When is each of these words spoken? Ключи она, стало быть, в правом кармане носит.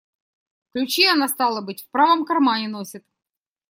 Ключи 0.71 1.05
она, 1.05 1.27
стало 1.27 1.61
быть, 1.61 1.83
в 1.83 1.91
правом 1.91 2.25
кармане 2.25 2.67
носит. 2.67 3.05